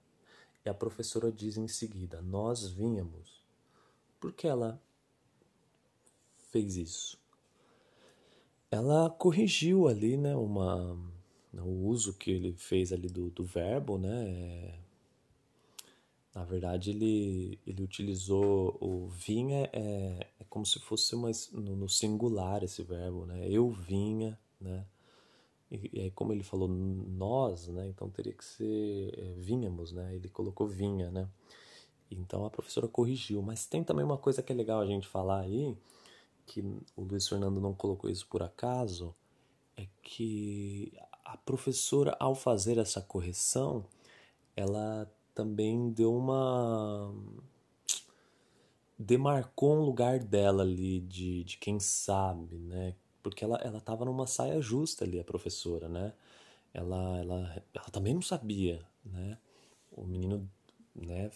[0.65, 3.43] e a professora diz em seguida: Nós vínhamos.
[4.19, 4.81] Por que ela
[6.51, 7.19] fez isso?
[8.71, 10.95] Ela corrigiu ali, né, uma,
[11.53, 14.79] o uso que ele fez ali do, do verbo, né, é,
[16.33, 21.89] na verdade, ele, ele utilizou o vinha, é, é como se fosse uma, no, no
[21.89, 23.47] singular esse verbo, né?
[23.49, 24.85] Eu vinha, né?
[25.71, 27.87] E, e, aí, como ele falou nós, né?
[27.87, 30.15] Então teria que ser é, vinhamos, né?
[30.15, 31.27] Ele colocou vinha, né?
[32.11, 33.41] Então a professora corrigiu.
[33.41, 35.75] Mas tem também uma coisa que é legal a gente falar aí,
[36.45, 36.61] que
[36.95, 39.15] o Luiz Fernando não colocou isso por acaso,
[39.77, 40.93] é que
[41.25, 43.85] a professora, ao fazer essa correção,
[44.55, 47.15] ela também deu uma.
[48.97, 52.93] demarcou um lugar dela ali, de, de quem sabe, né?
[53.23, 56.11] Porque ela, ela tava numa saia justa ali, a professora, né?
[56.73, 59.37] Ela, ela, ela também não sabia, né?
[59.93, 60.49] O menino,
[60.93, 61.31] né?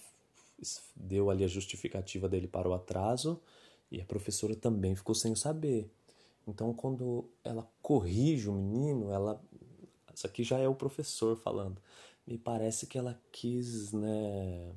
[0.94, 3.42] Deu ali a justificativa dele para o atraso
[3.90, 5.90] e a professora também ficou sem saber.
[6.46, 9.42] Então, quando ela corrige o menino, ela.
[10.14, 11.82] Isso aqui já é o professor falando
[12.26, 14.74] me parece que ela quis, né,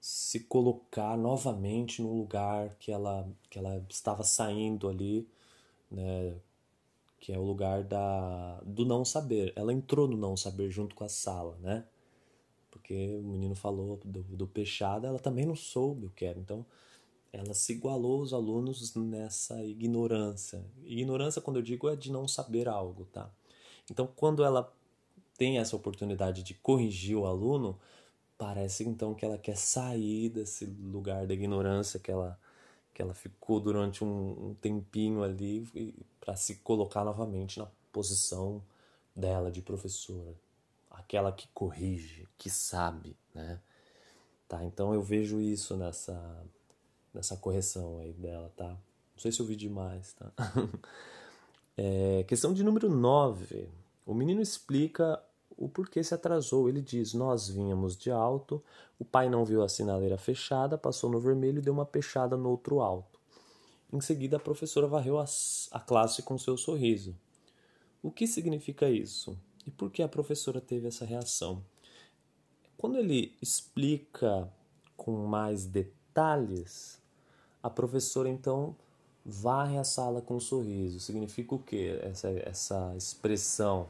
[0.00, 5.28] se colocar novamente no lugar que ela, que ela estava saindo ali,
[5.90, 6.36] né,
[7.20, 9.52] que é o lugar da, do não saber.
[9.56, 11.84] Ela entrou no não saber junto com a sala, né?
[12.70, 16.38] Porque o menino falou do, do peixada, ela também não soube o que era.
[16.38, 16.64] Então,
[17.32, 20.64] ela se igualou aos alunos nessa ignorância.
[20.84, 23.30] Ignorância, quando eu digo, é de não saber algo, tá?
[23.90, 24.72] Então, quando ela
[25.38, 27.78] tem essa oportunidade de corrigir o aluno,
[28.36, 32.38] parece então que ela quer sair desse lugar da ignorância que ela,
[32.92, 35.66] que ela ficou durante um, um tempinho ali
[36.20, 38.62] para se colocar novamente na posição
[39.14, 40.34] dela de professora,
[40.90, 43.60] aquela que corrige, que sabe, né?
[44.48, 46.44] Tá, então eu vejo isso nessa
[47.12, 48.68] nessa correção aí dela, tá?
[48.68, 50.32] Não sei se eu vi demais, tá?
[51.76, 53.68] é, questão de número 9.
[54.06, 55.20] O menino explica
[55.58, 56.68] o porquê se atrasou.
[56.68, 58.62] Ele diz: Nós vínhamos de alto,
[58.98, 62.48] o pai não viu a sinaleira fechada, passou no vermelho e deu uma peixada no
[62.48, 63.18] outro alto.
[63.92, 67.16] Em seguida, a professora varreu a classe com seu sorriso.
[68.02, 69.36] O que significa isso?
[69.66, 71.62] E por que a professora teve essa reação?
[72.76, 74.48] Quando ele explica
[74.96, 77.00] com mais detalhes,
[77.62, 78.76] a professora então
[79.24, 81.00] varre a sala com um sorriso.
[81.00, 81.98] Significa o quê?
[82.02, 83.88] Essa, essa expressão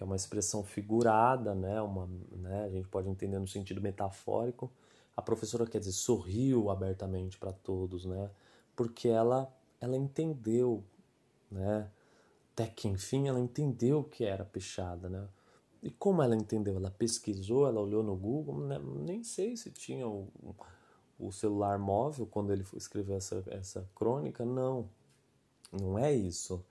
[0.00, 1.80] é uma expressão figurada, né?
[1.82, 2.64] Uma, né?
[2.64, 4.70] A gente pode entender no sentido metafórico.
[5.16, 8.30] A professora quer dizer sorriu abertamente para todos, né?
[8.76, 10.84] Porque ela ela entendeu,
[11.50, 11.90] né?
[12.52, 15.28] Até que enfim ela entendeu o que era peixada, né?
[15.82, 16.76] E como ela entendeu?
[16.76, 18.78] Ela pesquisou, ela olhou no Google, né?
[18.78, 20.28] nem sei se tinha o,
[21.18, 24.88] o celular móvel quando ele escreveu essa, essa crônica, não.
[25.72, 26.64] Não é isso.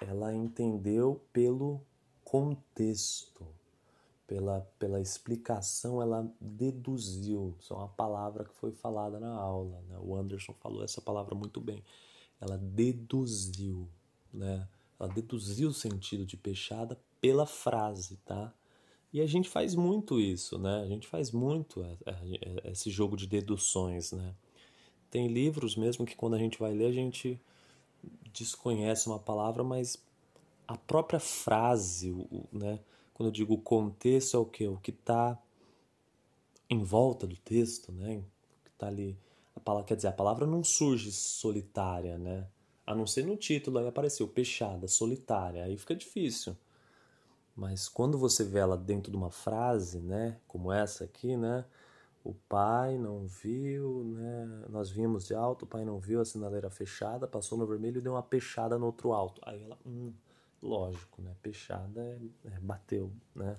[0.00, 1.80] Ela entendeu pelo
[2.24, 3.46] contexto,
[4.30, 7.56] pela, pela explicação, ela deduziu.
[7.58, 9.82] Isso é uma palavra que foi falada na aula.
[9.88, 9.98] Né?
[10.00, 11.82] O Anderson falou essa palavra muito bem.
[12.40, 13.88] Ela deduziu,
[14.32, 14.68] né?
[15.00, 18.54] Ela deduziu o sentido de peixada pela frase, tá?
[19.12, 20.80] E a gente faz muito isso, né?
[20.80, 22.14] A gente faz muito é, é,
[22.68, 24.32] é, esse jogo de deduções, né?
[25.10, 27.40] Tem livros mesmo que quando a gente vai ler a gente
[28.32, 30.00] desconhece uma palavra, mas
[30.70, 32.14] a própria frase,
[32.52, 32.78] né?
[33.12, 34.68] Quando eu digo contexto é o que?
[34.68, 35.36] O que está
[36.70, 38.18] em volta do texto, né?
[38.18, 39.18] O que está ali.
[39.56, 42.46] A palavra, quer dizer, a palavra não surge solitária, né?
[42.86, 46.56] A não ser no título, aí apareceu peixada, solitária, aí fica difícil.
[47.56, 50.38] Mas quando você vê ela dentro de uma frase, né?
[50.46, 51.64] Como essa aqui, né?
[52.22, 54.66] O pai não viu, né?
[54.68, 58.00] Nós vimos de alto, o pai não viu a sinaleira fechada, passou no vermelho e
[58.00, 59.40] deu uma peixada no outro alto.
[59.44, 60.12] Aí ela, hum,
[60.62, 61.34] lógico, né?
[61.42, 63.56] Peixada é, é, bateu, né?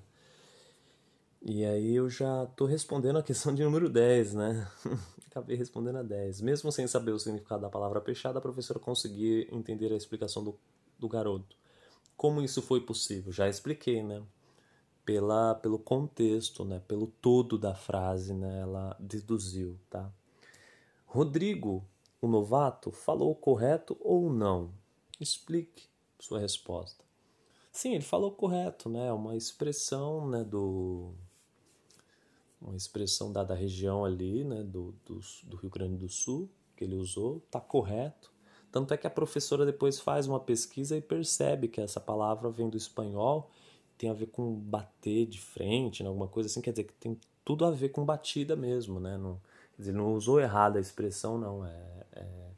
[1.42, 4.68] E aí eu já tô respondendo a questão de número 10, né?
[5.28, 6.42] Acabei respondendo a 10.
[6.42, 10.60] Mesmo sem saber o significado da palavra peixada, a professora conseguia entender a explicação do,
[11.00, 11.56] do garoto.
[12.16, 13.32] Como isso foi possível?
[13.32, 14.22] Já expliquei, né?
[15.04, 16.80] Pela, pelo contexto, né?
[16.88, 18.60] Pelo todo da frase, né?
[18.60, 20.12] Ela deduziu, tá?
[21.08, 21.84] Rodrigo,
[22.22, 24.72] o novato, falou correto ou não?
[25.20, 25.91] Explique
[26.24, 27.04] sua resposta.
[27.72, 29.12] Sim, ele falou correto, né?
[29.14, 31.14] Uma expressão, né, do
[32.62, 36.84] uma expressão da, da região ali, né, do, do, do Rio Grande do Sul, que
[36.84, 38.32] ele usou, tá correto.
[38.72, 42.70] Tanto é que a professora depois faz uma pesquisa e percebe que essa palavra vem
[42.70, 43.50] do espanhol,
[43.98, 47.20] tem a ver com bater de frente, né, alguma coisa assim, quer dizer que tem
[47.44, 49.18] tudo a ver com batida mesmo, né?
[49.18, 49.42] Não,
[49.76, 51.66] quer dizer, não usou errado a expressão, não.
[51.66, 52.51] É, é,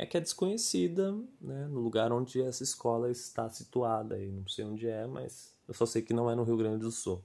[0.00, 4.18] é que é desconhecida, né, no lugar onde essa escola está situada.
[4.18, 6.78] E não sei onde é, mas eu só sei que não é no Rio Grande
[6.78, 7.22] do Sul.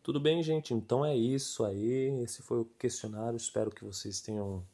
[0.00, 0.72] Tudo bem, gente?
[0.72, 2.22] Então é isso aí.
[2.22, 3.36] Esse foi o questionário.
[3.36, 4.64] Espero que vocês tenham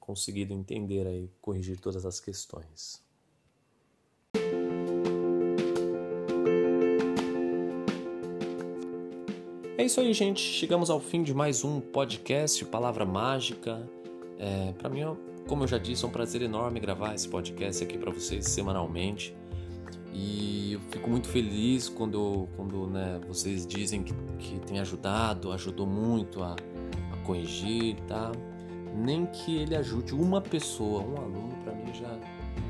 [0.00, 3.00] conseguido entender aí, corrigir todas as questões.
[9.78, 10.40] É isso aí, gente.
[10.40, 13.88] Chegamos ao fim de mais um podcast Palavra Mágica.
[14.36, 15.02] É, para mim,
[15.46, 19.34] como eu já disse, é um prazer enorme gravar esse podcast aqui para vocês semanalmente.
[20.12, 25.86] E eu fico muito feliz quando, quando né, vocês dizem que, que tem ajudado, ajudou
[25.86, 26.56] muito a,
[27.12, 28.32] a corrigir, tá?
[28.94, 32.18] Nem que ele ajude uma pessoa, um aluno, para mim já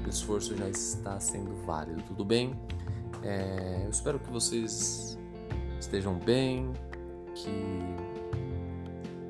[0.05, 2.53] o esforço já está sendo válido, tudo bem?
[3.23, 5.19] É, eu espero que vocês
[5.81, 6.73] estejam bem,
[7.35, 7.51] que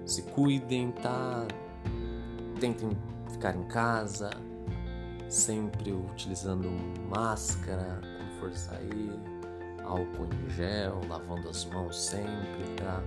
[0.05, 1.47] se cuidem, tá?
[2.61, 2.91] Tentem
[3.31, 4.31] ficar em casa,
[5.29, 6.69] sempre utilizando
[7.09, 9.11] máscara quando for sair,
[9.85, 13.03] álcool em gel, lavando as mãos sempre, tá?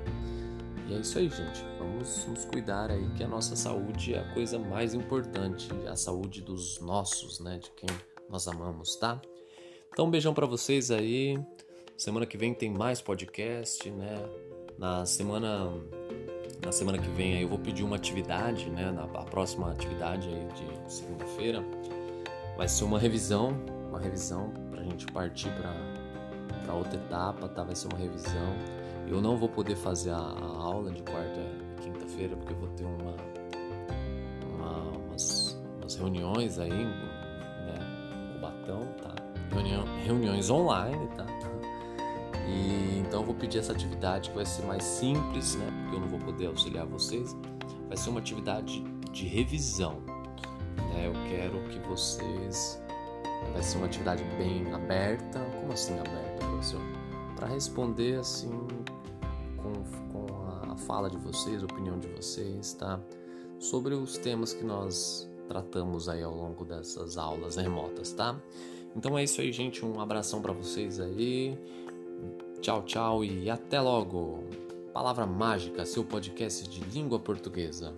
[0.88, 1.64] E é isso aí, gente.
[1.78, 6.42] Vamos nos cuidar aí que a nossa saúde é a coisa mais importante, a saúde
[6.42, 7.90] dos nossos, né, de quem
[8.28, 9.22] nós amamos, tá?
[9.92, 11.38] Então, um beijão para vocês aí.
[11.98, 14.16] Semana que vem tem mais podcast, né?
[14.78, 15.70] Na semana
[16.64, 18.92] na semana que vem aí eu vou pedir uma atividade, né?
[18.92, 21.64] Na a próxima atividade aí de segunda-feira
[22.58, 23.54] vai ser uma revisão,
[23.88, 25.50] uma revisão para a gente partir
[26.64, 27.64] para outra etapa, tá?
[27.64, 28.56] Vai ser uma revisão.
[29.08, 32.70] Eu não vou poder fazer a, a aula de quarta e quinta-feira porque eu vou
[32.70, 33.16] ter uma,
[34.54, 38.36] uma umas, umas, reuniões aí, né?
[38.36, 39.16] O batão, tá?
[39.52, 41.26] Reunião, reuniões online, tá?
[42.50, 45.68] E então eu vou pedir essa atividade que vai ser mais simples, né?
[45.82, 47.36] Porque eu não vou poder auxiliar vocês.
[47.88, 50.00] Vai ser uma atividade de revisão,
[50.94, 51.08] né?
[51.08, 52.82] Eu quero que vocês.
[53.54, 55.40] Vai ser uma atividade bem aberta.
[55.60, 56.82] Como assim aberta, professor?
[57.36, 58.68] Para responder assim
[59.58, 59.74] com,
[60.12, 63.00] com a fala de vocês, a opinião de vocês, tá?
[63.60, 68.40] Sobre os temas que nós tratamos aí ao longo dessas aulas remotas, tá?
[68.96, 69.86] Então é isso aí, gente.
[69.86, 71.58] Um abração para vocês aí.
[72.62, 74.44] Tchau, tchau e até logo.
[74.94, 77.96] Palavra Mágica, seu podcast de língua portuguesa.